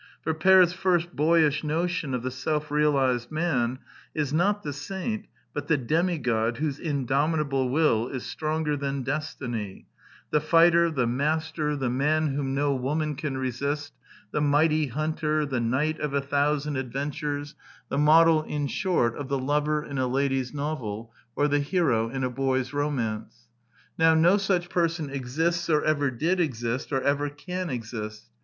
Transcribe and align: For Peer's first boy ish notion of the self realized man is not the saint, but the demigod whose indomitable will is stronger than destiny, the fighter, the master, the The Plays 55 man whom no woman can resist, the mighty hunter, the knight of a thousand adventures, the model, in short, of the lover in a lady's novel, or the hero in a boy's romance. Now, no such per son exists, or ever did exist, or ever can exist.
For 0.23 0.33
Peer's 0.33 0.73
first 0.73 1.15
boy 1.15 1.43
ish 1.45 1.63
notion 1.63 2.15
of 2.15 2.23
the 2.23 2.31
self 2.31 2.71
realized 2.71 3.29
man 3.29 3.77
is 4.15 4.33
not 4.33 4.63
the 4.63 4.73
saint, 4.73 5.27
but 5.53 5.67
the 5.67 5.77
demigod 5.77 6.57
whose 6.57 6.79
indomitable 6.79 7.69
will 7.69 8.07
is 8.07 8.25
stronger 8.25 8.75
than 8.75 9.03
destiny, 9.03 9.85
the 10.31 10.41
fighter, 10.41 10.89
the 10.89 11.05
master, 11.05 11.75
the 11.75 11.85
The 11.85 11.89
Plays 11.91 11.99
55 11.99 11.99
man 12.23 12.27
whom 12.33 12.55
no 12.55 12.73
woman 12.73 13.13
can 13.15 13.37
resist, 13.37 13.93
the 14.31 14.41
mighty 14.41 14.87
hunter, 14.87 15.45
the 15.45 15.59
knight 15.59 15.99
of 15.99 16.15
a 16.15 16.21
thousand 16.21 16.77
adventures, 16.77 17.53
the 17.89 17.99
model, 17.99 18.41
in 18.41 18.65
short, 18.65 19.15
of 19.15 19.27
the 19.27 19.37
lover 19.37 19.83
in 19.83 19.99
a 19.99 20.07
lady's 20.07 20.51
novel, 20.51 21.13
or 21.35 21.47
the 21.47 21.59
hero 21.59 22.09
in 22.09 22.23
a 22.23 22.29
boy's 22.31 22.73
romance. 22.73 23.49
Now, 23.99 24.15
no 24.15 24.37
such 24.37 24.67
per 24.67 24.87
son 24.87 25.11
exists, 25.11 25.69
or 25.69 25.83
ever 25.85 26.09
did 26.09 26.39
exist, 26.39 26.91
or 26.91 27.01
ever 27.03 27.29
can 27.29 27.69
exist. 27.69 28.25